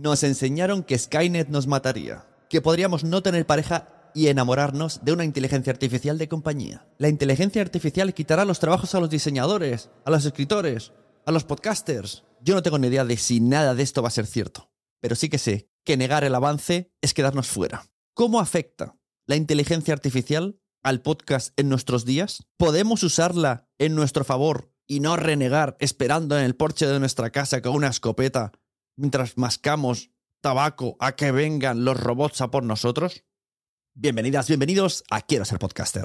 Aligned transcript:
Nos 0.00 0.22
enseñaron 0.22 0.84
que 0.84 0.96
Skynet 0.96 1.48
nos 1.48 1.66
mataría, 1.66 2.24
que 2.48 2.62
podríamos 2.62 3.02
no 3.02 3.20
tener 3.20 3.46
pareja 3.46 4.10
y 4.14 4.28
enamorarnos 4.28 5.04
de 5.04 5.10
una 5.10 5.24
inteligencia 5.24 5.72
artificial 5.72 6.18
de 6.18 6.28
compañía. 6.28 6.86
La 6.98 7.08
inteligencia 7.08 7.62
artificial 7.62 8.14
quitará 8.14 8.44
los 8.44 8.60
trabajos 8.60 8.94
a 8.94 9.00
los 9.00 9.10
diseñadores, 9.10 9.90
a 10.04 10.12
los 10.12 10.24
escritores, 10.24 10.92
a 11.26 11.32
los 11.32 11.42
podcasters. 11.42 12.22
Yo 12.40 12.54
no 12.54 12.62
tengo 12.62 12.78
ni 12.78 12.86
idea 12.86 13.04
de 13.04 13.16
si 13.16 13.40
nada 13.40 13.74
de 13.74 13.82
esto 13.82 14.00
va 14.00 14.06
a 14.06 14.12
ser 14.12 14.26
cierto, 14.28 14.70
pero 15.00 15.16
sí 15.16 15.28
que 15.28 15.38
sé 15.38 15.68
que 15.84 15.96
negar 15.96 16.22
el 16.22 16.36
avance 16.36 16.92
es 17.02 17.12
quedarnos 17.12 17.48
fuera. 17.48 17.84
¿Cómo 18.14 18.38
afecta 18.38 18.94
la 19.26 19.34
inteligencia 19.34 19.94
artificial 19.94 20.60
al 20.84 21.02
podcast 21.02 21.58
en 21.58 21.68
nuestros 21.68 22.04
días? 22.04 22.46
¿Podemos 22.56 23.02
usarla 23.02 23.66
en 23.78 23.96
nuestro 23.96 24.22
favor 24.22 24.72
y 24.86 25.00
no 25.00 25.16
renegar 25.16 25.76
esperando 25.80 26.38
en 26.38 26.44
el 26.44 26.54
porche 26.54 26.86
de 26.86 27.00
nuestra 27.00 27.30
casa 27.30 27.62
con 27.62 27.74
una 27.74 27.88
escopeta 27.88 28.52
mientras 28.98 29.38
mascamos 29.38 30.10
tabaco 30.42 30.96
a 31.00 31.12
que 31.16 31.32
vengan 31.32 31.84
los 31.84 31.98
robots 31.98 32.40
a 32.40 32.50
por 32.50 32.64
nosotros? 32.64 33.24
Bienvenidas, 33.94 34.48
bienvenidos 34.48 35.04
a 35.10 35.22
Quiero 35.22 35.44
ser 35.44 35.58
podcaster. 35.58 36.04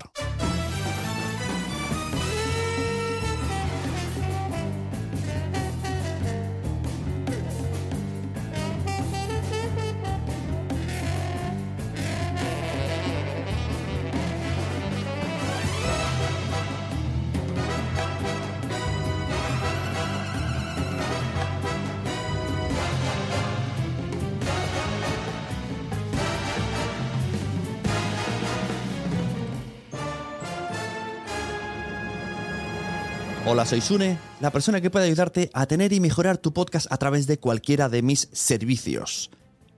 Hola, 33.53 33.67
soy 33.67 33.81
Sune, 33.81 34.17
la 34.41 34.49
persona 34.49 34.81
que 34.81 34.89
puede 34.89 35.05
ayudarte 35.05 35.51
a 35.53 35.67
tener 35.67 35.93
y 35.93 35.99
mejorar 35.99 36.39
tu 36.39 36.53
podcast 36.53 36.91
a 36.91 36.97
través 36.97 37.27
de 37.27 37.37
cualquiera 37.37 37.87
de 37.87 38.01
mis 38.01 38.27
servicios. 38.31 39.29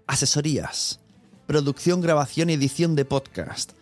Asesorías, 0.07 1.01
producción, 1.45 1.99
grabación 1.99 2.49
y 2.49 2.53
edición 2.53 2.95
de 2.95 3.03
podcast. 3.03 3.73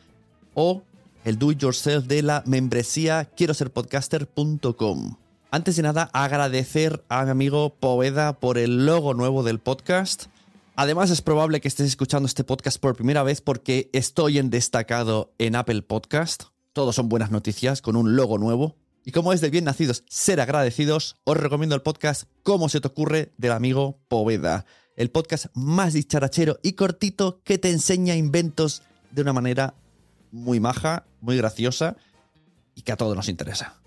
O 0.56 0.82
el 1.26 1.38
do 1.38 1.52
it 1.52 1.60
yourself 1.60 2.08
de 2.08 2.24
la 2.24 2.42
membresía 2.48 3.26
quiero 3.38 3.54
ser 3.54 3.72
podcaster.com. 3.72 5.18
Antes 5.52 5.76
de 5.76 5.84
nada, 5.84 6.10
agradecer 6.12 7.04
a 7.08 7.24
mi 7.26 7.30
amigo 7.30 7.76
Poveda 7.76 8.40
por 8.40 8.58
el 8.58 8.88
logo 8.88 9.14
nuevo 9.14 9.44
del 9.44 9.60
podcast. 9.60 10.26
Además, 10.76 11.12
es 11.12 11.22
probable 11.22 11.62
que 11.62 11.68
estés 11.68 11.86
escuchando 11.86 12.26
este 12.26 12.44
podcast 12.44 12.80
por 12.80 12.96
primera 12.96 13.22
vez 13.22 13.42
porque 13.42 13.92
estoy 13.94 14.40
en 14.40 14.50
destacado 14.50 15.36
en 15.38 15.56
Apple 15.56 15.84
Podcast. 15.84 16.46
Todos 16.74 16.96
son 16.96 17.10
buenas 17.10 17.30
noticias 17.30 17.84
con 17.84 17.96
un 17.96 18.16
logo 18.16 18.40
nuevo. 18.40 18.76
Y 19.06 19.12
como 19.12 19.34
es 19.34 19.42
de 19.42 19.50
bien 19.50 19.66
nacidos 19.66 20.04
ser 20.08 20.40
agradecidos, 20.40 21.18
os 21.26 21.36
recomiendo 21.36 21.76
el 21.76 21.82
podcast 21.82 22.24
Cómo 22.42 22.70
se 22.70 22.80
te 22.80 22.88
ocurre 22.88 23.34
del 23.38 23.52
amigo 23.52 24.00
Poveda. 24.08 24.66
El 24.96 25.12
podcast 25.12 25.48
más 25.54 25.94
dicharachero 25.94 26.60
y 26.64 26.74
cortito 26.74 27.42
que 27.44 27.58
te 27.58 27.70
enseña 27.70 28.16
inventos 28.16 28.82
de 29.12 29.22
una 29.22 29.34
manera 29.34 29.74
muy 30.32 30.60
maja, 30.60 31.06
muy 31.20 31.36
graciosa 31.36 31.98
y 32.76 32.84
que 32.84 32.94
a 32.94 32.98
todos 32.98 33.16
nos 33.16 33.28
interesa. 33.28 33.82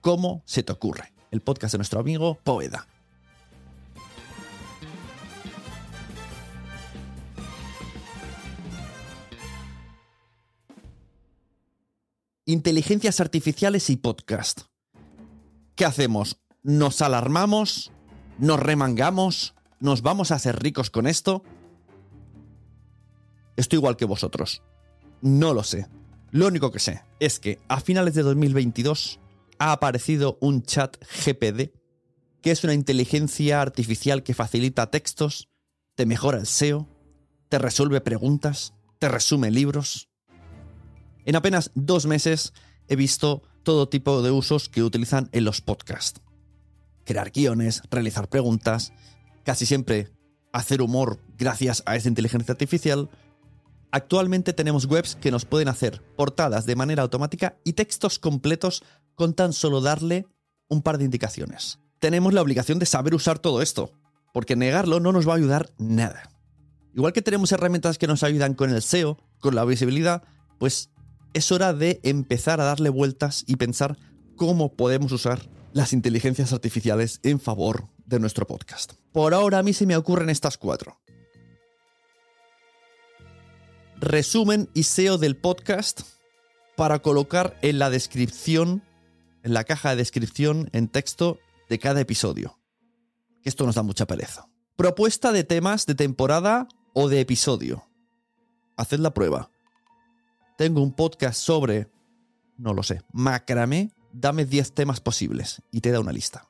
¿Cómo 0.00 0.42
se 0.46 0.62
te 0.62 0.72
ocurre? 0.72 1.12
El 1.30 1.40
podcast 1.40 1.72
de 1.72 1.78
nuestro 1.78 2.00
amigo 2.00 2.38
Poveda. 2.42 2.86
Inteligencias 12.46 13.20
artificiales 13.20 13.88
y 13.88 13.96
podcast. 13.96 14.62
¿Qué 15.76 15.86
hacemos? 15.86 16.42
¿Nos 16.62 17.00
alarmamos? 17.00 17.90
¿Nos 18.38 18.60
remangamos? 18.60 19.54
¿Nos 19.80 20.02
vamos 20.02 20.30
a 20.30 20.34
hacer 20.34 20.62
ricos 20.62 20.90
con 20.90 21.06
esto? 21.06 21.42
Estoy 23.56 23.78
igual 23.78 23.96
que 23.96 24.04
vosotros. 24.04 24.62
No 25.22 25.54
lo 25.54 25.64
sé. 25.64 25.86
Lo 26.32 26.46
único 26.46 26.70
que 26.70 26.80
sé 26.80 27.02
es 27.18 27.40
que 27.40 27.60
a 27.68 27.80
finales 27.80 28.12
de 28.12 28.22
2022 28.22 29.20
ha 29.58 29.72
aparecido 29.72 30.36
un 30.42 30.64
chat 30.64 30.98
GPD, 31.24 31.70
que 32.42 32.50
es 32.50 32.62
una 32.62 32.74
inteligencia 32.74 33.62
artificial 33.62 34.22
que 34.22 34.34
facilita 34.34 34.90
textos, 34.90 35.48
te 35.94 36.04
mejora 36.04 36.40
el 36.40 36.46
SEO, 36.46 36.90
te 37.48 37.58
resuelve 37.58 38.02
preguntas, 38.02 38.74
te 38.98 39.08
resume 39.08 39.50
libros. 39.50 40.10
En 41.24 41.36
apenas 41.36 41.70
dos 41.74 42.06
meses 42.06 42.52
he 42.88 42.96
visto 42.96 43.42
todo 43.62 43.88
tipo 43.88 44.22
de 44.22 44.30
usos 44.30 44.68
que 44.68 44.82
utilizan 44.82 45.28
en 45.32 45.44
los 45.44 45.60
podcasts. 45.60 46.20
crear 47.04 47.30
guiones, 47.30 47.82
realizar 47.90 48.28
preguntas, 48.28 48.94
casi 49.44 49.66
siempre 49.66 50.08
hacer 50.52 50.80
humor 50.80 51.18
gracias 51.36 51.82
a 51.84 51.96
esta 51.96 52.08
inteligencia 52.08 52.52
artificial. 52.52 53.10
Actualmente 53.90 54.54
tenemos 54.54 54.86
webs 54.86 55.14
que 55.16 55.30
nos 55.30 55.44
pueden 55.44 55.68
hacer 55.68 56.02
portadas 56.16 56.64
de 56.64 56.76
manera 56.76 57.02
automática 57.02 57.58
y 57.62 57.74
textos 57.74 58.18
completos 58.18 58.82
con 59.14 59.34
tan 59.34 59.52
solo 59.52 59.82
darle 59.82 60.26
un 60.68 60.80
par 60.80 60.96
de 60.96 61.04
indicaciones. 61.04 61.78
Tenemos 61.98 62.32
la 62.32 62.40
obligación 62.40 62.78
de 62.78 62.86
saber 62.86 63.14
usar 63.14 63.38
todo 63.38 63.60
esto, 63.60 63.92
porque 64.32 64.56
negarlo 64.56 64.98
no 65.00 65.12
nos 65.12 65.28
va 65.28 65.34
a 65.34 65.36
ayudar 65.36 65.70
nada. 65.78 66.30
Igual 66.94 67.12
que 67.12 67.22
tenemos 67.22 67.52
herramientas 67.52 67.98
que 67.98 68.06
nos 68.06 68.22
ayudan 68.22 68.54
con 68.54 68.70
el 68.70 68.82
SEO, 68.82 69.18
con 69.40 69.54
la 69.54 69.64
visibilidad, 69.64 70.22
pues 70.58 70.90
es 71.34 71.52
hora 71.52 71.74
de 71.74 72.00
empezar 72.04 72.60
a 72.60 72.64
darle 72.64 72.88
vueltas 72.88 73.44
y 73.46 73.56
pensar 73.56 73.98
cómo 74.36 74.74
podemos 74.74 75.12
usar 75.12 75.50
las 75.72 75.92
inteligencias 75.92 76.52
artificiales 76.52 77.20
en 77.24 77.40
favor 77.40 77.88
de 78.06 78.20
nuestro 78.20 78.46
podcast. 78.46 78.94
Por 79.12 79.34
ahora 79.34 79.58
a 79.58 79.62
mí 79.62 79.72
se 79.72 79.84
me 79.84 79.96
ocurren 79.96 80.30
estas 80.30 80.56
cuatro. 80.56 81.00
Resumen 84.00 84.70
y 84.74 84.84
SEO 84.84 85.18
del 85.18 85.36
podcast 85.36 86.02
para 86.76 87.00
colocar 87.00 87.58
en 87.62 87.78
la 87.78 87.90
descripción, 87.90 88.82
en 89.42 89.54
la 89.54 89.64
caja 89.64 89.90
de 89.90 89.96
descripción 89.96 90.70
en 90.72 90.88
texto 90.88 91.38
de 91.68 91.78
cada 91.78 92.00
episodio. 92.00 92.58
Esto 93.42 93.66
nos 93.66 93.74
da 93.74 93.82
mucha 93.82 94.06
pereza. 94.06 94.48
Propuesta 94.76 95.32
de 95.32 95.44
temas 95.44 95.86
de 95.86 95.94
temporada 95.94 96.68
o 96.92 97.08
de 97.08 97.20
episodio. 97.20 97.84
Haced 98.76 99.00
la 99.00 99.14
prueba. 99.14 99.50
Tengo 100.56 100.82
un 100.82 100.92
podcast 100.92 101.40
sobre, 101.40 101.88
no 102.58 102.74
lo 102.74 102.84
sé, 102.84 103.02
macramé. 103.12 103.90
Dame 104.12 104.44
10 104.44 104.72
temas 104.72 105.00
posibles 105.00 105.60
y 105.72 105.80
te 105.80 105.90
da 105.90 105.98
una 105.98 106.12
lista. 106.12 106.46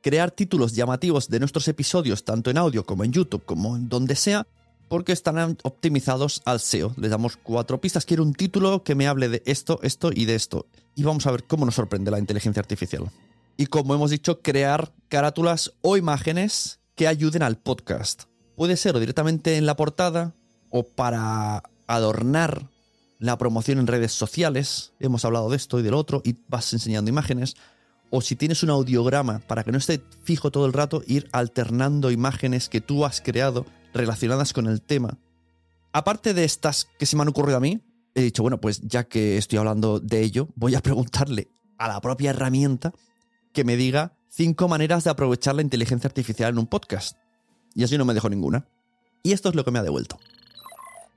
Crear 0.00 0.30
títulos 0.30 0.74
llamativos 0.74 1.28
de 1.28 1.40
nuestros 1.40 1.66
episodios, 1.66 2.24
tanto 2.24 2.50
en 2.50 2.58
audio 2.58 2.86
como 2.86 3.02
en 3.02 3.10
YouTube, 3.10 3.44
como 3.44 3.74
en 3.74 3.88
donde 3.88 4.14
sea, 4.14 4.46
porque 4.88 5.10
están 5.10 5.58
optimizados 5.64 6.42
al 6.44 6.60
SEO. 6.60 6.94
Le 6.96 7.08
damos 7.08 7.36
cuatro 7.36 7.80
pistas. 7.80 8.06
Quiero 8.06 8.22
un 8.22 8.34
título 8.34 8.84
que 8.84 8.94
me 8.94 9.08
hable 9.08 9.28
de 9.28 9.42
esto, 9.44 9.80
esto 9.82 10.10
y 10.14 10.26
de 10.26 10.36
esto. 10.36 10.66
Y 10.94 11.02
vamos 11.02 11.26
a 11.26 11.32
ver 11.32 11.42
cómo 11.42 11.64
nos 11.64 11.74
sorprende 11.74 12.12
la 12.12 12.20
inteligencia 12.20 12.60
artificial. 12.60 13.10
Y 13.56 13.66
como 13.66 13.96
hemos 13.96 14.12
dicho, 14.12 14.40
crear 14.40 14.92
carátulas 15.08 15.72
o 15.80 15.96
imágenes 15.96 16.78
que 16.94 17.08
ayuden 17.08 17.42
al 17.42 17.58
podcast. 17.58 18.22
Puede 18.54 18.76
ser 18.76 18.96
directamente 19.00 19.56
en 19.56 19.66
la 19.66 19.74
portada 19.74 20.34
o 20.70 20.84
para 20.84 21.64
adornar 21.88 22.68
la 23.20 23.38
promoción 23.38 23.78
en 23.78 23.86
redes 23.86 24.12
sociales. 24.12 24.92
Hemos 24.98 25.24
hablado 25.24 25.50
de 25.50 25.56
esto 25.56 25.78
y 25.78 25.82
del 25.82 25.94
otro 25.94 26.22
y 26.24 26.36
vas 26.48 26.72
enseñando 26.72 27.10
imágenes. 27.10 27.54
O 28.08 28.22
si 28.22 28.34
tienes 28.34 28.64
un 28.64 28.70
audiograma 28.70 29.38
para 29.40 29.62
que 29.62 29.70
no 29.70 29.78
esté 29.78 30.02
fijo 30.24 30.50
todo 30.50 30.66
el 30.66 30.72
rato, 30.72 31.02
ir 31.06 31.28
alternando 31.30 32.10
imágenes 32.10 32.68
que 32.68 32.80
tú 32.80 33.04
has 33.04 33.20
creado 33.20 33.66
relacionadas 33.94 34.52
con 34.52 34.66
el 34.66 34.82
tema. 34.82 35.18
Aparte 35.92 36.34
de 36.34 36.44
estas 36.44 36.88
que 36.98 37.06
se 37.06 37.14
me 37.14 37.22
han 37.22 37.28
ocurrido 37.28 37.58
a 37.58 37.60
mí, 37.60 37.80
he 38.14 38.22
dicho, 38.22 38.42
bueno, 38.42 38.60
pues 38.60 38.80
ya 38.80 39.04
que 39.04 39.36
estoy 39.36 39.58
hablando 39.58 40.00
de 40.00 40.22
ello, 40.22 40.48
voy 40.56 40.74
a 40.74 40.80
preguntarle 40.80 41.48
a 41.78 41.88
la 41.88 42.00
propia 42.00 42.30
herramienta 42.30 42.92
que 43.52 43.64
me 43.64 43.76
diga 43.76 44.16
cinco 44.28 44.66
maneras 44.66 45.04
de 45.04 45.10
aprovechar 45.10 45.54
la 45.54 45.62
inteligencia 45.62 46.08
artificial 46.08 46.50
en 46.50 46.58
un 46.58 46.66
podcast. 46.66 47.18
Y 47.74 47.84
así 47.84 47.98
no 47.98 48.04
me 48.04 48.14
dejo 48.14 48.30
ninguna. 48.30 48.66
Y 49.22 49.32
esto 49.32 49.50
es 49.50 49.54
lo 49.54 49.64
que 49.64 49.70
me 49.70 49.78
ha 49.78 49.82
devuelto. 49.82 50.18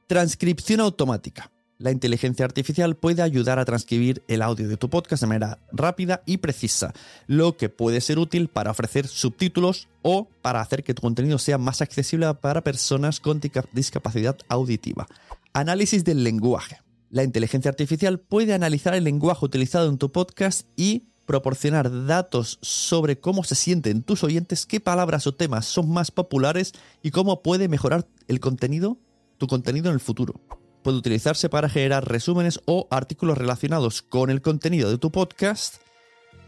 Transcripción 0.07 0.81
automática. 0.81 1.52
La 1.83 1.91
inteligencia 1.91 2.45
artificial 2.45 2.95
puede 2.95 3.24
ayudar 3.24 3.59
a 3.59 3.65
transcribir 3.65 4.24
el 4.30 4.41
audio 4.41 4.69
de 4.69 4.77
tu 4.77 4.89
podcast 4.89 5.21
de 5.21 5.27
manera 5.27 5.59
rápida 5.74 6.24
y 6.25 6.38
precisa, 6.38 6.94
lo 7.27 7.57
que 7.57 7.68
puede 7.68 8.00
ser 8.00 8.19
útil 8.19 8.47
para 8.47 8.71
ofrecer 8.71 9.06
subtítulos 9.06 9.89
o 10.01 10.30
para 10.41 10.62
hacer 10.62 10.85
que 10.85 10.94
tu 10.94 11.01
contenido 11.01 11.38
sea 11.39 11.57
más 11.57 11.81
accesible 11.81 12.33
para 12.35 12.63
personas 12.63 13.19
con 13.19 13.41
discapacidad 13.74 14.38
auditiva. 14.47 15.07
Análisis 15.51 16.06
del 16.06 16.24
lenguaje. 16.24 16.80
La 17.09 17.25
inteligencia 17.25 17.68
artificial 17.68 18.18
puede 18.18 18.53
analizar 18.53 18.94
el 18.94 19.03
lenguaje 19.03 19.44
utilizado 19.44 19.89
en 19.89 19.97
tu 19.97 20.09
podcast 20.09 20.65
y 20.77 21.09
proporcionar 21.25 22.06
datos 22.06 22.59
sobre 22.62 23.19
cómo 23.19 23.44
se 23.44 23.56
sienten 23.56 24.03
tus 24.03 24.24
oyentes, 24.24 24.65
qué 24.65 24.79
palabras 24.79 25.27
o 25.27 25.33
temas 25.33 25.65
son 25.65 25.89
más 25.89 26.12
populares 26.12 26.71
y 27.01 27.12
cómo 27.12 27.44
puede 27.44 27.68
mejorar 27.68 28.07
el 28.29 28.39
contenido, 28.39 28.97
tu 29.38 29.47
contenido 29.47 29.89
en 29.89 29.95
el 29.95 30.00
futuro. 30.00 30.39
Puede 30.83 30.97
utilizarse 30.97 31.50
para 31.50 31.69
generar 31.69 32.07
resúmenes 32.07 32.59
o 32.65 32.88
artículos 32.91 33.38
relacionados 33.38 34.01
con 34.01 34.30
el 34.30 34.41
contenido 34.41 34.89
de 34.89 34.97
tu 34.97 35.12
podcast, 35.12 35.75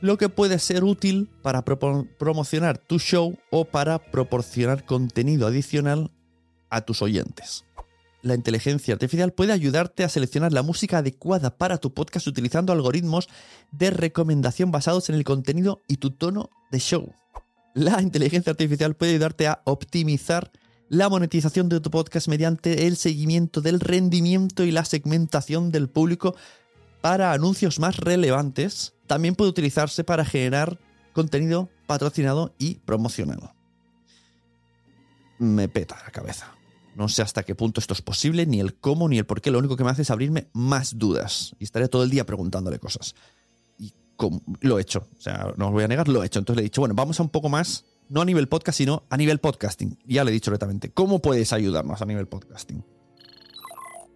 lo 0.02 0.18
que 0.18 0.30
puede 0.30 0.60
ser 0.60 0.84
útil 0.84 1.30
para 1.42 1.64
promocionar 1.64 2.78
tu 2.78 3.00
show 3.00 3.38
o 3.50 3.66
para 3.66 4.00
proporcionar 4.00 4.86
contenido 4.86 5.48
adicional 5.48 6.12
a 6.70 6.82
tus 6.82 7.02
oyentes 7.02 7.66
la 8.26 8.34
inteligencia 8.34 8.96
artificial 8.96 9.32
puede 9.34 9.54
ayudarte 9.54 10.04
a 10.04 10.10
seleccionar 10.10 10.52
la 10.52 10.64
música 10.64 10.98
adecuada 10.98 11.58
para 11.58 11.78
tu 11.78 11.94
podcast 11.94 12.26
utilizando 12.26 12.74
algoritmos 12.74 13.30
de 13.72 13.92
recomendación 13.92 14.72
basados 14.72 15.10
en 15.10 15.16
el 15.16 15.24
contenido 15.24 15.84
y 15.88 15.98
tu 15.98 16.10
tono 16.10 16.50
de 16.72 16.80
show. 16.80 17.14
La 17.76 18.02
inteligencia 18.02 18.50
artificial 18.50 18.96
puede 18.96 19.12
ayudarte 19.12 19.46
a 19.46 19.62
optimizar 19.66 20.52
la 20.95 21.09
monetización 21.09 21.68
de 21.68 21.81
tu 21.81 21.92
podcast 21.92 22.30
mediante 22.30 22.88
el 22.88 22.95
seguimiento 22.95 23.59
del 23.59 23.81
rendimiento 23.81 24.63
y 24.63 24.71
la 24.71 24.86
segmentación 24.86 25.69
del 25.69 25.89
público 25.89 26.36
para 27.01 27.33
anuncios 27.33 27.80
más 27.80 27.97
relevantes. 27.97 28.94
También 29.06 29.36
puede 29.36 29.50
utilizarse 29.50 30.03
para 30.03 30.24
generar 30.24 30.80
contenido 31.13 31.69
patrocinado 31.86 32.53
y 32.57 32.75
promocionado. 32.75 33.53
Me 35.38 35.68
peta 35.68 35.97
la 36.06 36.12
cabeza. 36.12 36.56
No 36.95 37.09
sé 37.09 37.21
hasta 37.21 37.44
qué 37.44 37.56
punto 37.56 37.81
esto 37.81 37.94
es 37.94 38.01
posible, 38.01 38.45
ni 38.45 38.62
el 38.62 38.75
cómo, 38.75 39.09
ni 39.09 39.18
el 39.18 39.25
por 39.25 39.42
qué. 39.42 39.51
Lo 39.51 39.59
único 39.59 39.75
que 39.75 39.83
me 39.83 39.89
hace 39.89 40.03
es 40.03 40.12
abrirme 40.12 40.47
más 40.53 40.97
dudas. 40.97 41.53
Y 41.59 41.65
estaré 41.65 41.89
todo 41.89 42.03
el 42.03 42.09
día 42.09 42.25
preguntándole 42.25 42.80
cosas. 42.80 43.15
Y 43.77 43.94
lo 44.62 44.80
he 44.80 44.81
hecho. 44.81 45.09
O 45.18 45.21
sea, 45.21 45.53
no 45.57 45.68
os 45.68 45.74
voy 45.74 45.83
a 45.83 45.89
negar, 45.89 46.07
lo 46.07 46.24
he 46.24 46.25
hecho. 46.25 46.39
Entonces 46.39 46.56
le 46.56 46.62
he 46.62 46.69
dicho, 46.69 46.80
bueno, 46.80 46.95
vamos 46.95 47.19
a 47.19 47.24
un 47.24 47.30
poco 47.30 47.50
más, 47.50 47.83
no 48.10 48.22
a 48.22 48.25
nivel 48.25 48.48
podcast, 48.48 48.78
sino 48.78 49.04
a 49.10 49.18
nivel 49.18 49.40
podcasting. 49.40 49.98
ya 50.06 50.24
le 50.24 50.31
he 50.31 50.34
dicho 50.34 50.52
directamente, 50.52 50.92
¿cómo 50.92 51.22
puedes 51.22 51.54
ayudarnos 51.54 52.02
a 52.02 52.06
nivel 52.06 52.28
podcasting? 52.28 52.84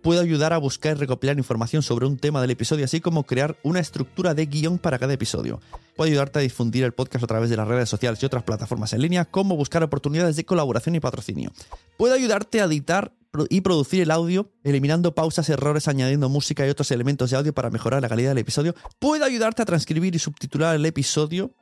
puede 0.02 0.22
ayudar 0.22 0.54
a 0.54 0.58
buscar 0.58 0.96
y 0.96 1.00
recopilar 1.00 1.38
información 1.38 1.82
sobre 1.82 2.06
un 2.06 2.18
tema 2.18 2.42
del 2.42 2.52
episodio, 2.52 2.86
así 2.86 3.02
como 3.02 3.24
crear 3.24 3.58
una 3.64 3.80
estructura 3.80 4.34
de 4.34 4.46
guion 4.46 4.78
para 4.78 5.00
cada 5.00 5.14
episodio. 5.14 5.60
Puede 5.96 6.12
ayudarte 6.12 6.40
a 6.40 6.42
difundir 6.42 6.84
el 6.84 6.94
podcast 6.94 7.24
a 7.24 7.28
través 7.28 7.50
de 7.50 7.58
las 7.58 7.68
redes 7.68 7.90
sociales 7.90 8.22
y 8.22 8.26
otras 8.26 8.44
plataformas 8.44 8.94
en 8.94 9.02
línea, 9.02 9.26
como 9.26 9.56
buscar 9.56 9.84
oportunidades 9.84 10.36
de 10.36 10.46
colaboración 10.46 10.96
y 10.96 11.00
patrocinio. 11.00 11.52
Puede 11.98 12.16
ayudarte 12.16 12.62
a 12.62 12.66
editar 12.66 13.14
y 13.50 13.62
producir 13.62 14.02
el 14.02 14.12
audio, 14.12 14.52
eliminando 14.64 15.14
pausas, 15.14 15.50
errores, 15.50 15.88
añadiendo 15.88 16.30
música 16.30 16.66
y 16.66 16.70
otros 16.70 16.90
elementos 16.92 17.30
de 17.30 17.38
audio 17.38 17.54
para 17.54 17.70
mejorar 17.70 18.02
la 18.02 18.10
calidad 18.10 18.32
del 18.32 18.40
episodio. 18.40 18.74
Puede 18.98 19.26
ayudarte 19.26 19.62
a 19.62 19.66
transcribir 19.66 20.16
y 20.16 20.20
subtitular 20.20 20.76
el 20.76 20.86
episodio 20.86 21.54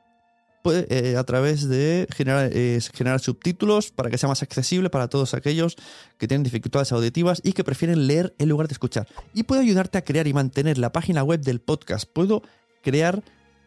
eh, 0.64 1.16
a 1.16 1.24
través 1.24 1.68
de 1.68 2.06
generar, 2.14 2.50
eh, 2.52 2.78
generar 2.92 3.20
subtítulos 3.20 3.90
para 3.90 4.10
que 4.10 4.18
sea 4.18 4.28
más 4.28 4.42
accesible 4.42 4.90
para 4.90 5.08
todos 5.08 5.34
aquellos 5.34 5.76
que 6.18 6.28
tienen 6.28 6.42
dificultades 6.42 6.92
auditivas 6.92 7.40
y 7.44 7.52
que 7.52 7.64
prefieren 7.64 8.06
leer 8.06 8.34
en 8.38 8.48
lugar 8.48 8.68
de 8.68 8.72
escuchar. 8.72 9.08
Y 9.34 9.44
puedo 9.44 9.60
ayudarte 9.60 9.98
a 9.98 10.04
crear 10.04 10.26
y 10.26 10.32
mantener 10.32 10.78
la 10.78 10.92
página 10.92 11.22
web 11.22 11.40
del 11.40 11.60
podcast. 11.60 12.08
Puedo 12.12 12.42
crear 12.82 13.22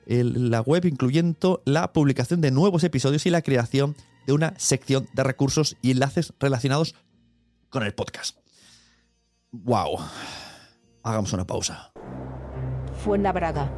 la 0.06 0.62
web 0.62 0.86
incluyendo 0.86 1.62
la 1.66 1.94
publicación 1.94 2.42
de 2.42 2.52
nuevos 2.52 2.84
episodios 2.84 3.26
y 3.26 3.30
la 3.30 3.42
creación 3.42 3.96
de 4.26 4.34
una 4.34 4.54
sección 4.58 5.08
de 5.14 5.24
recursos 5.24 5.78
y 5.82 5.92
enlaces 5.92 6.34
relacionados 6.40 6.96
con 7.70 7.84
el 7.84 7.94
podcast. 7.94 8.38
¡Wow! 9.52 10.00
Hagamos 11.04 11.34
una 11.34 11.46
pausa. 11.46 11.92
Fuenlabrada. 13.04 13.72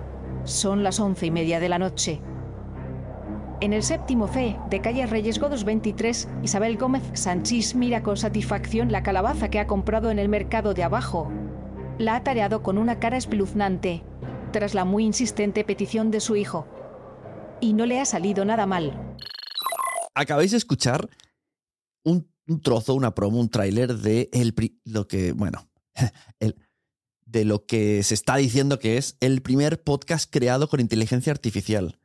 Son 0.44 0.84
las 0.84 1.00
once 1.00 1.26
y 1.26 1.32
media 1.32 1.60
de 1.60 1.70
la 1.70 1.80
noche. 1.80 2.22
En 3.64 3.72
el 3.72 3.82
séptimo 3.82 4.28
fe 4.28 4.60
de 4.70 4.82
calle 4.82 5.06
Reyes 5.06 5.40
Godos 5.40 5.64
23, 5.64 6.28
Isabel 6.44 6.78
Gómez 6.78 7.02
Sanchís 7.14 7.76
mira 7.76 8.04
con 8.04 8.18
satisfacción 8.18 8.92
la 8.92 9.04
calabaza 9.04 9.50
que 9.50 9.58
ha 9.58 9.68
comprado 9.68 10.12
en 10.12 10.20
el 10.20 10.28
mercado 10.28 10.74
de 10.74 10.84
abajo. 10.84 11.32
La 11.98 12.18
ha 12.18 12.24
tareado 12.26 12.62
con 12.62 12.78
una 12.78 13.00
cara 13.00 13.16
espeluznante, 13.16 14.04
tras 14.52 14.74
la 14.74 14.84
muy 14.84 15.06
insistente 15.06 15.64
petición 15.64 16.12
de 16.12 16.20
su 16.20 16.36
hijo. 16.36 16.68
Y 17.62 17.72
no 17.72 17.86
le 17.86 18.02
ha 18.02 18.06
salido 18.06 18.44
nada 18.44 18.66
mal. 18.66 19.16
Acabáis 20.14 20.52
de 20.52 20.58
escuchar 20.58 21.10
un, 22.04 22.30
trozo, 22.62 22.96
una 22.96 23.16
promo, 23.16 23.40
un 23.40 23.48
tráiler 23.48 23.94
de 23.94 24.30
el, 24.34 24.54
lo 24.84 25.08
que, 25.08 25.32
bueno, 25.32 25.70
de 27.26 27.46
lo 27.46 27.66
que 27.66 28.04
se 28.04 28.14
está 28.14 28.36
diciendo 28.36 28.78
que 28.78 28.98
es 28.98 29.16
el 29.22 29.42
primer 29.42 29.82
podcast 29.82 30.30
creado 30.30 30.68
con 30.68 30.82
inteligencia 30.82 31.32
artificial 31.32 31.98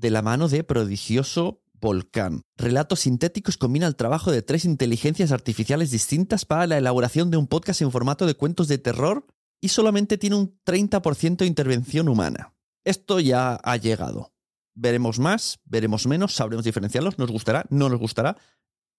de 0.00 0.10
la 0.10 0.22
mano 0.22 0.48
de 0.48 0.64
prodigioso 0.64 1.62
Volcán. 1.74 2.42
Relatos 2.56 3.00
sintéticos 3.00 3.56
combina 3.56 3.86
el 3.86 3.96
trabajo 3.96 4.32
de 4.32 4.42
tres 4.42 4.64
inteligencias 4.64 5.32
artificiales 5.32 5.90
distintas 5.90 6.44
para 6.44 6.66
la 6.66 6.78
elaboración 6.78 7.30
de 7.30 7.36
un 7.36 7.46
podcast 7.46 7.82
en 7.82 7.90
formato 7.90 8.26
de 8.26 8.34
cuentos 8.34 8.68
de 8.68 8.78
terror 8.78 9.26
y 9.60 9.68
solamente 9.68 10.18
tiene 10.18 10.36
un 10.36 10.58
30% 10.64 11.36
de 11.36 11.46
intervención 11.46 12.08
humana. 12.08 12.54
Esto 12.84 13.20
ya 13.20 13.54
ha 13.56 13.76
llegado. 13.76 14.32
Veremos 14.74 15.18
más, 15.18 15.60
veremos 15.64 16.06
menos, 16.06 16.34
sabremos 16.34 16.64
diferenciarlos, 16.64 17.18
nos 17.18 17.30
gustará, 17.30 17.66
no 17.68 17.88
nos 17.88 17.98
gustará. 17.98 18.36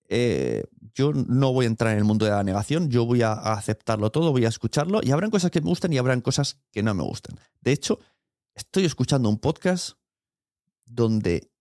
Eh, 0.07 0.63
yo 0.93 1.13
no 1.13 1.53
voy 1.53 1.65
a 1.65 1.69
entrar 1.69 1.93
en 1.93 1.99
el 1.99 2.03
mundo 2.03 2.25
de 2.25 2.31
la 2.31 2.43
negación, 2.43 2.89
yo 2.89 3.05
voy 3.05 3.21
a 3.21 3.33
aceptarlo 3.33 4.11
todo, 4.11 4.31
voy 4.31 4.45
a 4.45 4.49
escucharlo 4.49 4.99
y 5.01 5.11
habrán 5.11 5.31
cosas 5.31 5.49
que 5.49 5.61
me 5.61 5.69
gustan 5.69 5.93
y 5.93 5.97
habrán 5.97 6.21
cosas 6.21 6.59
que 6.71 6.83
no 6.83 6.93
me 6.93 7.03
gustan. 7.03 7.39
De 7.61 7.71
hecho, 7.71 7.99
estoy 8.55 8.85
escuchando 8.85 9.29
un 9.29 9.39
podcast 9.39 10.00
donde 10.93 11.51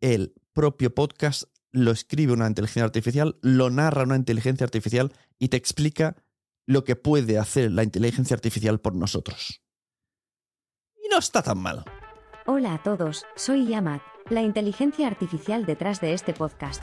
el 0.00 0.34
propio 0.52 0.94
podcast 0.94 1.44
lo 1.70 1.90
escribe 1.90 2.32
una 2.32 2.46
inteligencia 2.46 2.84
artificial, 2.84 3.38
lo 3.42 3.70
narra 3.70 4.04
una 4.04 4.16
inteligencia 4.16 4.64
artificial 4.64 5.12
y 5.38 5.48
te 5.48 5.56
explica 5.56 6.16
lo 6.66 6.84
que 6.84 6.96
puede 6.96 7.38
hacer 7.38 7.72
la 7.72 7.82
inteligencia 7.82 8.34
artificial 8.34 8.80
por 8.80 8.94
nosotros. 8.94 9.62
Y 11.02 11.08
no 11.08 11.18
está 11.18 11.42
tan 11.42 11.58
mal. 11.58 11.84
Hola 12.46 12.74
a 12.74 12.82
todos, 12.82 13.26
soy 13.36 13.66
Yamat, 13.66 14.02
la 14.30 14.42
inteligencia 14.42 15.06
artificial 15.06 15.66
detrás 15.66 16.00
de 16.00 16.14
este 16.14 16.32
podcast. 16.32 16.82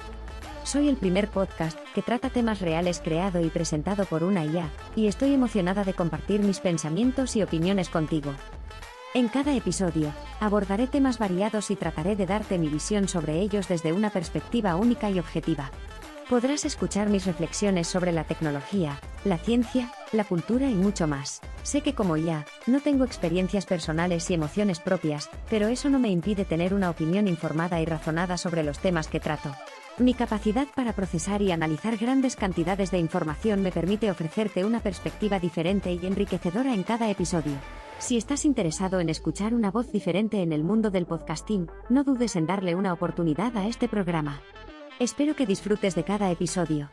Soy 0.63 0.89
el 0.89 0.97
primer 0.97 1.29
podcast 1.29 1.77
que 1.93 2.01
trata 2.01 2.29
temas 2.29 2.59
reales 2.59 2.99
creado 2.99 3.39
y 3.39 3.49
presentado 3.49 4.05
por 4.05 4.23
una 4.23 4.45
IA, 4.45 4.71
y 4.95 5.07
estoy 5.07 5.33
emocionada 5.33 5.83
de 5.83 5.93
compartir 5.93 6.41
mis 6.41 6.59
pensamientos 6.59 7.35
y 7.35 7.43
opiniones 7.43 7.89
contigo. 7.89 8.33
En 9.15 9.29
cada 9.29 9.55
episodio, 9.55 10.11
abordaré 10.41 10.87
temas 10.87 11.19
variados 11.19 11.71
y 11.71 11.77
trataré 11.77 12.17
de 12.17 12.25
darte 12.25 12.59
mi 12.59 12.67
visión 12.67 13.07
sobre 13.07 13.39
ellos 13.39 13.69
desde 13.69 13.93
una 13.93 14.09
perspectiva 14.09 14.75
única 14.75 15.09
y 15.09 15.19
objetiva. 15.19 15.71
Podrás 16.29 16.65
escuchar 16.65 17.07
mis 17.07 17.25
reflexiones 17.25 17.87
sobre 17.87 18.11
la 18.11 18.25
tecnología, 18.25 18.99
la 19.23 19.37
ciencia, 19.37 19.89
la 20.11 20.25
cultura 20.25 20.69
y 20.69 20.75
mucho 20.75 21.07
más. 21.07 21.39
Sé 21.63 21.79
que 21.79 21.95
como 21.95 22.17
ya, 22.17 22.45
no 22.67 22.81
tengo 22.81 23.05
experiencias 23.05 23.65
personales 23.65 24.29
y 24.29 24.33
emociones 24.33 24.81
propias, 24.81 25.29
pero 25.49 25.69
eso 25.69 25.89
no 25.89 25.97
me 25.97 26.09
impide 26.09 26.43
tener 26.43 26.73
una 26.73 26.89
opinión 26.89 27.29
informada 27.29 27.79
y 27.79 27.85
razonada 27.85 28.37
sobre 28.37 28.63
los 28.63 28.79
temas 28.79 29.07
que 29.07 29.21
trato. 29.21 29.55
Mi 29.97 30.13
capacidad 30.13 30.67
para 30.75 30.91
procesar 30.91 31.41
y 31.41 31.53
analizar 31.53 31.95
grandes 31.95 32.35
cantidades 32.35 32.91
de 32.91 32.97
información 32.97 33.61
me 33.61 33.71
permite 33.71 34.11
ofrecerte 34.11 34.65
una 34.65 34.81
perspectiva 34.81 35.39
diferente 35.39 35.93
y 35.93 36.05
enriquecedora 36.05 36.73
en 36.73 36.83
cada 36.83 37.09
episodio. 37.09 37.53
Si 37.99 38.17
estás 38.17 38.45
interesado 38.45 38.99
en 38.99 39.09
escuchar 39.09 39.53
una 39.53 39.71
voz 39.71 39.91
diferente 39.91 40.41
en 40.41 40.53
el 40.53 40.63
mundo 40.63 40.91
del 40.91 41.05
podcasting, 41.05 41.67
no 41.89 42.03
dudes 42.03 42.35
en 42.35 42.45
darle 42.45 42.75
una 42.75 42.93
oportunidad 42.93 43.55
a 43.57 43.67
este 43.67 43.87
programa. 43.87 44.41
Espero 44.99 45.35
que 45.35 45.45
disfrutes 45.45 45.95
de 45.95 46.03
cada 46.03 46.29
episodio. 46.29 46.89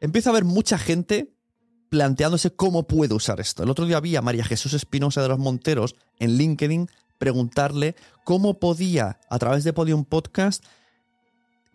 Empieza 0.00 0.30
a 0.30 0.32
haber 0.32 0.44
mucha 0.44 0.78
gente 0.78 1.32
planteándose 1.88 2.54
cómo 2.54 2.86
puedo 2.86 3.16
usar 3.16 3.40
esto. 3.40 3.62
El 3.62 3.70
otro 3.70 3.86
día 3.86 4.00
vi 4.00 4.14
a 4.16 4.22
María 4.22 4.44
Jesús 4.44 4.72
Espinosa 4.74 5.20
de 5.22 5.28
los 5.28 5.38
Monteros 5.38 5.96
en 6.18 6.36
LinkedIn 6.36 6.88
preguntarle 7.18 7.94
cómo 8.24 8.58
podía, 8.58 9.20
a 9.30 9.38
través 9.38 9.64
de 9.64 9.72
Podium 9.72 10.04
Podcast, 10.04 10.64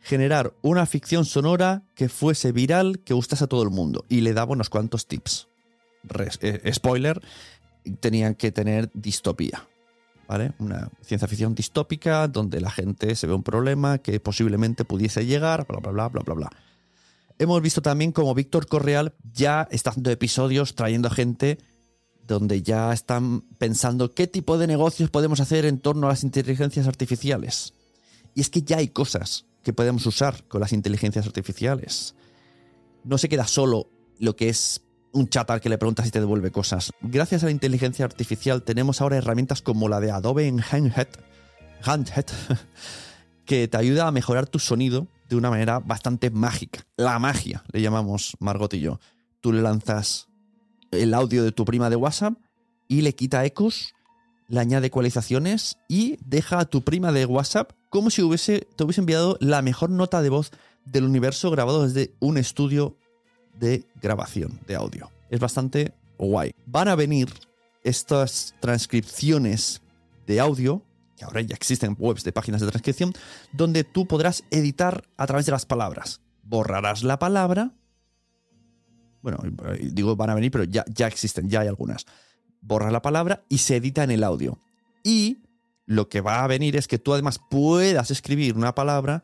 generar 0.02 0.54
una 0.62 0.86
ficción 0.86 1.26
sonora 1.26 1.84
que 1.96 2.10
fuese 2.10 2.52
viral, 2.52 3.00
que 3.00 3.14
gustase 3.14 3.44
a 3.44 3.48
todo 3.48 3.64
el 3.64 3.70
mundo. 3.70 4.06
Y 4.08 4.22
le 4.22 4.34
daba 4.34 4.54
unos 4.54 4.70
cuantos 4.70 5.08
tips. 5.08 5.48
Eh, 6.42 6.72
spoiler, 6.74 7.22
tenían 7.92 8.36
que 8.36 8.52
tener 8.52 8.90
distopía. 8.94 9.68
¿Vale? 10.28 10.52
Una 10.60 10.90
ciencia 11.02 11.28
ficción 11.28 11.56
distópica 11.56 12.28
donde 12.28 12.60
la 12.60 12.70
gente 12.70 13.16
se 13.16 13.28
ve 13.28 13.34
un 13.34 13.44
problema 13.44 14.00
que 14.00 14.20
posiblemente 14.20 14.84
pudiese 14.84 15.26
llegar, 15.26 15.66
bla, 15.68 15.80
bla, 15.80 15.92
bla, 15.92 16.10
bla, 16.10 16.22
bla, 16.22 16.34
bla. 16.36 16.50
Hemos 17.40 17.62
visto 17.62 17.82
también 17.82 18.12
como 18.12 18.34
Víctor 18.34 18.68
Correal 18.68 19.14
ya 19.32 19.68
está 19.72 19.92
haciendo 19.92 20.12
episodios 20.12 20.76
trayendo 20.76 21.10
gente 21.10 21.60
donde 22.28 22.62
ya 22.62 22.92
están 22.92 23.42
pensando 23.58 24.14
qué 24.14 24.28
tipo 24.28 24.58
de 24.58 24.68
negocios 24.68 25.10
podemos 25.10 25.40
hacer 25.40 25.66
en 25.66 25.80
torno 25.80 26.08
a 26.08 26.10
las 26.10 26.24
inteligencias 26.24 26.88
artificiales. 26.88 27.74
Y 28.36 28.42
es 28.42 28.50
que 28.50 28.64
ya 28.64 28.78
hay 28.78 28.90
cosas 28.90 29.46
que 29.64 29.72
podemos 29.72 30.06
usar 30.06 30.44
con 30.48 30.62
las 30.62 30.74
inteligencias 30.74 31.26
artificiales. 31.26 32.16
No 33.04 33.18
se 33.18 33.30
queda 33.30 33.48
solo 33.48 33.90
lo 34.20 34.36
que 34.36 34.50
es 34.50 34.82
un 35.14 35.28
chat 35.28 35.50
al 35.50 35.62
que 35.62 35.70
le 35.70 35.78
preguntas 35.78 36.08
y 36.08 36.12
te 36.12 36.20
devuelve 36.20 36.52
cosas. 36.52 36.92
Gracias 37.02 37.44
a 37.44 37.48
la 37.48 37.52
inteligencia 37.52 38.06
artificial 38.06 38.64
tenemos 38.64 39.02
ahora 39.02 39.18
herramientas 39.18 39.62
como 39.62 39.90
la 39.90 40.00
de 40.00 40.12
Adobe 40.12 40.48
en 40.48 40.62
Handhead, 40.62 41.08
que 43.46 43.68
te 43.68 43.78
ayuda 43.78 44.08
a 44.08 44.12
mejorar 44.12 44.48
tu 44.48 44.60
sonido 44.60 45.08
de 45.30 45.36
una 45.36 45.50
manera 45.50 45.80
bastante 45.80 46.30
mágica. 46.30 46.86
La 46.96 47.20
magia, 47.20 47.64
le 47.72 47.82
llamamos 47.82 48.38
Margot 48.40 48.74
y 48.74 48.80
yo. 48.80 49.00
Tú 49.42 49.52
le 49.52 49.62
lanzas 49.62 50.28
el 50.92 51.14
audio 51.14 51.44
de 51.44 51.52
tu 51.52 51.66
prima 51.66 51.90
de 51.90 51.96
WhatsApp 51.96 52.34
y 52.88 53.02
le 53.02 53.14
quita 53.14 53.46
ecos, 53.46 53.94
le 54.48 54.60
añade 54.60 54.88
ecualizaciones 54.88 55.78
y 55.88 56.18
deja 56.26 56.60
a 56.60 56.66
tu 56.66 56.84
prima 56.84 57.12
de 57.12 57.26
WhatsApp 57.26 57.72
como 57.90 58.10
si 58.10 58.22
hubiese, 58.22 58.68
te 58.76 58.84
hubiese 58.84 59.02
enviado 59.02 59.38
la 59.40 59.62
mejor 59.62 59.90
nota 59.90 60.22
de 60.22 60.30
voz 60.30 60.52
del 60.86 61.04
universo 61.04 61.52
grabado 61.52 61.84
desde 61.84 62.16
un 62.20 62.38
estudio 62.38 62.98
de 63.60 63.86
grabación 64.02 64.60
de 64.68 64.76
audio. 64.76 65.12
Es 65.30 65.40
bastante 65.40 65.94
guay. 66.18 66.54
Van 66.66 66.88
a 66.88 66.96
venir 66.96 67.34
estas 67.84 68.56
transcripciones 68.60 69.82
de 70.26 70.40
audio, 70.40 70.84
que 71.16 71.26
ahora 71.26 71.42
ya 71.42 71.56
existen 71.56 71.96
webs 71.98 72.24
de 72.24 72.32
páginas 72.32 72.62
de 72.62 72.68
transcripción, 72.68 73.14
donde 73.54 73.84
tú 73.84 74.08
podrás 74.08 74.44
editar 74.52 75.04
a 75.18 75.26
través 75.28 75.46
de 75.46 75.52
las 75.52 75.66
palabras. 75.66 76.22
Borrarás 76.44 77.04
la 77.04 77.20
palabra. 77.20 77.72
Bueno, 79.22 79.40
digo 79.82 80.16
van 80.16 80.30
a 80.30 80.36
venir, 80.36 80.52
pero 80.52 80.64
ya, 80.64 80.86
ya 80.88 81.08
existen, 81.08 81.50
ya 81.50 81.62
hay 81.62 81.68
algunas. 81.68 82.06
Borras 82.62 82.92
la 82.92 83.02
palabra 83.02 83.44
y 83.50 83.60
se 83.60 83.78
edita 83.78 84.04
en 84.04 84.12
el 84.12 84.24
audio. 84.24 84.60
Y 85.04 85.40
lo 85.86 86.10
que 86.10 86.22
va 86.22 86.44
a 86.44 86.48
venir 86.48 86.76
es 86.76 86.88
que 86.88 87.00
tú 87.00 87.14
además 87.14 87.40
puedas 87.50 88.12
escribir 88.12 88.56
una 88.56 88.76
palabra 88.76 89.24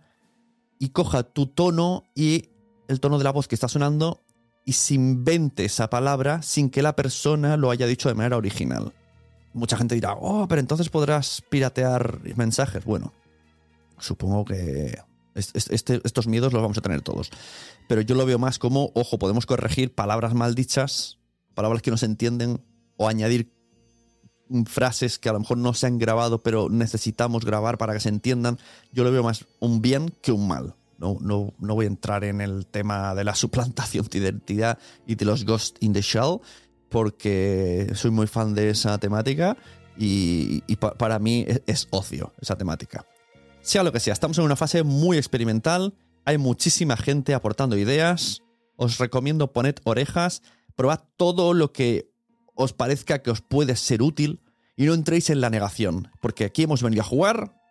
y 0.79 0.89
coja 0.89 1.23
tu 1.23 1.47
tono 1.47 2.05
y 2.15 2.49
el 2.87 2.99
tono 2.99 3.17
de 3.17 3.23
la 3.23 3.31
voz 3.31 3.47
que 3.47 3.55
está 3.55 3.67
sonando 3.67 4.22
y 4.65 4.73
se 4.73 4.93
invente 4.93 5.65
esa 5.65 5.89
palabra 5.89 6.41
sin 6.41 6.69
que 6.69 6.81
la 6.81 6.95
persona 6.95 7.57
lo 7.57 7.71
haya 7.71 7.87
dicho 7.87 8.09
de 8.09 8.15
manera 8.15 8.37
original. 8.37 8.93
Mucha 9.53 9.77
gente 9.77 9.95
dirá, 9.95 10.13
oh, 10.19 10.47
pero 10.47 10.61
entonces 10.61 10.89
podrás 10.89 11.43
piratear 11.49 12.19
mensajes. 12.35 12.85
Bueno, 12.85 13.13
supongo 13.99 14.45
que 14.45 14.97
este, 15.35 16.01
estos 16.03 16.27
miedos 16.27 16.53
los 16.53 16.61
vamos 16.61 16.77
a 16.77 16.81
tener 16.81 17.01
todos. 17.01 17.29
Pero 17.87 18.01
yo 18.01 18.15
lo 18.15 18.25
veo 18.25 18.39
más 18.39 18.57
como, 18.57 18.91
ojo, 18.95 19.19
podemos 19.19 19.45
corregir 19.45 19.93
palabras 19.93 20.33
mal 20.33 20.55
dichas, 20.55 21.19
palabras 21.53 21.81
que 21.81 21.91
no 21.91 21.97
se 21.97 22.05
entienden, 22.05 22.63
o 22.97 23.07
añadir 23.07 23.51
frases 24.65 25.19
que 25.19 25.29
a 25.29 25.33
lo 25.33 25.39
mejor 25.39 25.57
no 25.57 25.73
se 25.73 25.87
han 25.87 25.97
grabado, 25.97 26.43
pero 26.43 26.69
necesitamos 26.69 27.45
grabar 27.45 27.77
para 27.77 27.93
que 27.93 27.99
se 27.99 28.09
entiendan. 28.09 28.59
Yo 28.91 29.03
lo 29.03 29.11
veo 29.11 29.23
más 29.23 29.45
un 29.59 29.81
bien 29.81 30.13
que 30.21 30.31
un 30.31 30.47
mal. 30.47 30.75
No, 31.03 31.17
no, 31.19 31.53
no, 31.59 31.75
voy 31.75 31.83
a 31.83 31.89
entrar 31.89 32.23
en 32.23 32.39
el 32.39 32.65
tema 32.65 33.13
de 33.13 33.25
la 33.25 33.35
suplantación 33.35 34.07
de 34.09 34.19
identidad 34.19 34.79
y 35.05 35.15
de 35.15 35.25
los 35.25 35.43
Ghost 35.43 35.75
in 35.81 35.91
the 35.91 36.01
Shell, 36.01 36.39
porque 36.87 37.91
soy 37.93 38.09
muy 38.09 38.25
fan 38.25 38.53
de 38.55 38.69
esa 38.69 38.97
temática 38.99 39.57
y, 39.97 40.61
para 40.77 41.19
mí 41.19 41.43
es, 41.45 41.61
es, 41.67 41.87
ocio 41.89 42.31
esa 42.39 42.55
temática. 42.55 43.05
Sea 43.59 43.83
lo 43.83 43.91
que 43.91 43.99
sea, 43.99 44.13
estamos 44.13 44.37
en 44.37 44.45
una 44.45 44.55
fase 44.55 44.83
muy 44.83 45.17
experimental, 45.17 45.93
hay 46.23 46.37
muchísima 46.37 46.95
gente 46.95 47.33
aportando 47.33 47.77
ideas, 47.77 48.41
os 48.77 48.97
recomiendo 48.97 49.51
poned 49.51 49.75
orejas, 49.83 50.41
probad 50.77 51.01
todo 51.17 51.53
lo 51.53 51.73
que 51.73 52.09
os 52.55 52.71
parezca 52.71 53.21
que 53.21 53.31
os 53.31 53.41
puede 53.41 53.75
ser 53.75 54.01
útil 54.01 54.39
y 54.77 54.85
no 54.85 54.93
entréis 54.93 55.29
en 55.29 55.41
la 55.41 55.49
negación, 55.49 56.07
porque 56.21 56.45
aquí 56.45 56.63
hemos 56.63 56.81
venido 56.81 57.01
a 57.01 57.05
jugar, 57.05 57.61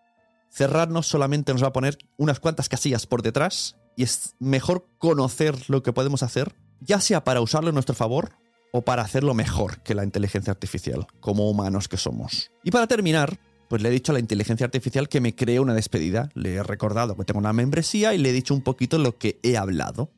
cerrarnos 0.53 1.07
solamente 1.07 1.53
nos 1.53 1.63
va 1.63 1.69
a 1.69 1.73
poner 1.73 1.99
unas 2.17 2.39
cuantas 2.39 2.69
casillas 2.69 3.07
por 3.07 3.23
detrás 3.23 3.77
y 3.97 4.03
es 4.03 4.35
mejor 4.39 4.87
conocer 4.99 5.57
lo 5.69 5.83
que 5.83 5.93
podemos 5.93 6.23
hacer, 6.23 6.55
ya 6.81 7.01
sea 7.01 7.25
para 7.25 7.41
usarlo 7.41 7.71
en 7.71 7.75
nuestro 7.75 7.95
favor 7.95 8.33
o 8.73 8.83
para 8.83 9.03
hacerlo 9.03 9.35
mejor 9.35 9.83
que 9.83 9.95
la 9.95 10.05
inteligencia 10.05 10.51
artificial, 10.51 11.07
como 11.21 11.51
humanos 11.51 11.89
que 11.89 11.97
somos. 11.97 12.51
Y 12.63 12.71
para 12.71 12.87
terminar, 12.87 13.39
pues 13.69 13.83
le 13.83 13.89
he 13.89 13.93
dicho 13.93 14.13
a 14.13 14.15
la 14.15 14.21
inteligencia 14.21 14.67
artificial 14.67 15.09
que 15.09 15.21
me 15.21 15.35
cree 15.35 15.61
una 15.61 15.75
despedida, 15.75 16.31
le 16.35 16.55
he 16.55 16.63
recordado 16.63 17.17
que 17.17 17.25
tengo 17.25 17.41
una 17.41 17.53
membresía 17.53 18.15
y 18.15 18.19
le 18.19 18.31
he 18.31 18.33
dicho 18.33 18.55
un 18.55 18.63
poquito 18.63 18.99
lo 18.99 19.17
que 19.19 19.41
he 19.43 19.57
hablado. 19.57 20.13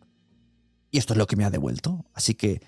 Y 0.91 0.99
esto 0.99 1.15
es 1.15 1.19
lo 1.19 1.27
que 1.27 1.37
me 1.37 1.45
ha 1.45 1.51
devuelto. 1.51 2.05
Así 2.15 2.35
que, 2.35 2.63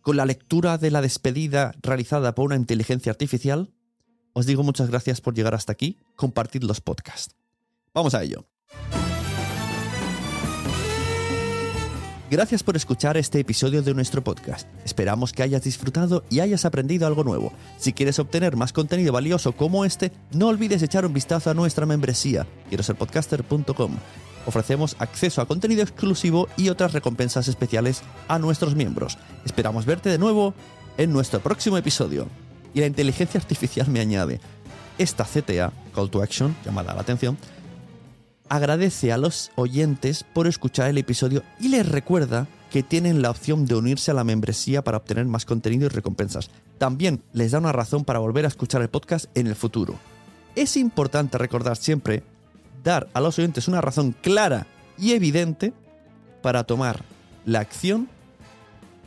con 0.00 0.16
la 0.16 0.24
lectura 0.24 0.78
de 0.78 0.90
la 0.90 1.02
despedida 1.02 1.72
realizada 1.82 2.34
por 2.34 2.46
una 2.46 2.56
inteligencia 2.56 3.12
artificial, 3.12 3.74
os 4.36 4.44
digo 4.44 4.62
muchas 4.62 4.90
gracias 4.90 5.22
por 5.22 5.32
llegar 5.32 5.54
hasta 5.54 5.72
aquí, 5.72 5.96
compartid 6.14 6.62
los 6.62 6.82
podcasts. 6.82 7.34
Vamos 7.94 8.14
a 8.14 8.22
ello. 8.22 8.44
Gracias 12.30 12.62
por 12.62 12.76
escuchar 12.76 13.16
este 13.16 13.40
episodio 13.40 13.80
de 13.80 13.94
nuestro 13.94 14.22
podcast. 14.22 14.68
Esperamos 14.84 15.32
que 15.32 15.42
hayas 15.42 15.62
disfrutado 15.62 16.22
y 16.28 16.40
hayas 16.40 16.66
aprendido 16.66 17.06
algo 17.06 17.24
nuevo. 17.24 17.50
Si 17.78 17.94
quieres 17.94 18.18
obtener 18.18 18.56
más 18.56 18.74
contenido 18.74 19.10
valioso 19.10 19.52
como 19.52 19.86
este, 19.86 20.12
no 20.32 20.48
olvides 20.48 20.82
echar 20.82 21.06
un 21.06 21.14
vistazo 21.14 21.48
a 21.48 21.54
nuestra 21.54 21.86
membresía, 21.86 22.46
quiero. 22.68 22.84
Ofrecemos 24.44 24.96
acceso 24.98 25.40
a 25.40 25.46
contenido 25.46 25.80
exclusivo 25.80 26.48
y 26.58 26.68
otras 26.68 26.92
recompensas 26.92 27.48
especiales 27.48 28.02
a 28.28 28.38
nuestros 28.38 28.74
miembros. 28.74 29.16
Esperamos 29.46 29.86
verte 29.86 30.10
de 30.10 30.18
nuevo 30.18 30.52
en 30.98 31.10
nuestro 31.10 31.40
próximo 31.40 31.78
episodio 31.78 32.28
y 32.76 32.80
la 32.80 32.86
inteligencia 32.86 33.40
artificial 33.40 33.88
me 33.88 34.00
añade, 34.00 34.38
esta 34.98 35.24
CTA, 35.24 35.72
Call 35.94 36.10
to 36.10 36.22
Action, 36.22 36.54
llamada 36.62 36.94
la 36.94 37.00
atención, 37.00 37.38
agradece 38.50 39.12
a 39.12 39.16
los 39.16 39.50
oyentes 39.54 40.26
por 40.34 40.46
escuchar 40.46 40.90
el 40.90 40.98
episodio 40.98 41.42
y 41.58 41.68
les 41.68 41.88
recuerda 41.88 42.46
que 42.70 42.82
tienen 42.82 43.22
la 43.22 43.30
opción 43.30 43.64
de 43.64 43.76
unirse 43.76 44.10
a 44.10 44.14
la 44.14 44.24
membresía 44.24 44.84
para 44.84 44.98
obtener 44.98 45.24
más 45.24 45.46
contenido 45.46 45.86
y 45.86 45.88
recompensas. 45.88 46.50
También 46.76 47.22
les 47.32 47.52
da 47.52 47.60
una 47.60 47.72
razón 47.72 48.04
para 48.04 48.18
volver 48.18 48.44
a 48.44 48.48
escuchar 48.48 48.82
el 48.82 48.90
podcast 48.90 49.24
en 49.34 49.46
el 49.46 49.54
futuro. 49.54 49.98
Es 50.54 50.76
importante 50.76 51.38
recordar 51.38 51.78
siempre 51.78 52.24
dar 52.84 53.08
a 53.14 53.22
los 53.22 53.38
oyentes 53.38 53.68
una 53.68 53.80
razón 53.80 54.14
clara 54.20 54.66
y 54.98 55.12
evidente 55.12 55.72
para 56.42 56.64
tomar 56.64 57.06
la 57.46 57.60
acción 57.60 58.06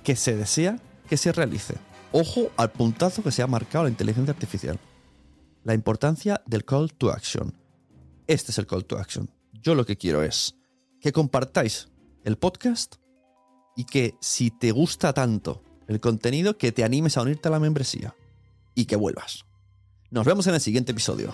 que 0.03 0.15
se 0.15 0.35
desea 0.35 0.79
que 1.07 1.17
se 1.17 1.31
realice. 1.31 1.75
Ojo 2.11 2.49
al 2.57 2.71
puntazo 2.71 3.21
que 3.21 3.31
se 3.31 3.43
ha 3.43 3.47
marcado 3.47 3.83
la 3.83 3.91
inteligencia 3.91 4.33
artificial. 4.33 4.79
La 5.63 5.75
importancia 5.75 6.41
del 6.47 6.65
call 6.65 6.91
to 6.93 7.11
action. 7.11 7.53
Este 8.25 8.51
es 8.51 8.57
el 8.57 8.65
call 8.65 8.85
to 8.85 8.97
action. 8.97 9.29
Yo 9.53 9.75
lo 9.75 9.85
que 9.85 9.95
quiero 9.95 10.23
es 10.23 10.55
que 11.01 11.11
compartáis 11.11 11.89
el 12.23 12.37
podcast 12.37 12.95
y 13.75 13.85
que 13.85 14.15
si 14.21 14.49
te 14.49 14.71
gusta 14.71 15.13
tanto 15.13 15.63
el 15.87 15.99
contenido, 15.99 16.57
que 16.57 16.71
te 16.71 16.83
animes 16.83 17.15
a 17.17 17.21
unirte 17.21 17.47
a 17.47 17.51
la 17.51 17.59
membresía 17.59 18.15
y 18.73 18.85
que 18.85 18.95
vuelvas. 18.95 19.45
Nos 20.09 20.25
vemos 20.25 20.47
en 20.47 20.55
el 20.55 20.61
siguiente 20.61 20.91
episodio. 20.93 21.33